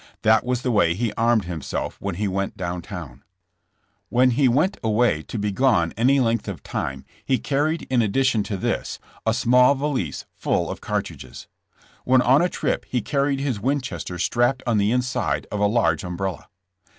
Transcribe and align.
That 0.23 0.43
was 0.43 0.63
the 0.63 0.71
way 0.71 0.95
he 0.95 1.13
armed 1.15 1.45
himself 1.45 1.97
when 2.01 2.15
he 2.15 2.27
went 2.27 2.57
down 2.57 2.81
towTi. 2.81 3.21
When 4.09 4.31
he 4.31 4.47
went 4.47 4.77
away 4.83 5.21
to 5.21 5.37
be 5.37 5.51
gone 5.51 5.93
any 5.95 6.19
length 6.19 6.47
of 6.47 6.63
time 6.63 7.05
he 7.23 7.37
car 7.37 7.65
ried 7.65 7.83
in 7.83 8.01
addition 8.01 8.41
to 8.45 8.57
this, 8.57 8.97
a 9.27 9.33
small 9.35 9.75
valise 9.75 10.25
full 10.33 10.71
of 10.71 10.81
cartridges. 10.81 11.45
When 12.03 12.23
on 12.23 12.41
a 12.41 12.49
trip 12.49 12.87
h© 12.91 13.05
carried 13.05 13.41
his 13.41 13.59
Winches 13.59 14.03
ter 14.03 14.17
strapped 14.17 14.63
on 14.65 14.79
the 14.79 14.91
inside 14.91 15.45
of 15.51 15.59
a 15.59 15.67
large 15.67 16.03
umbrella. 16.03 16.47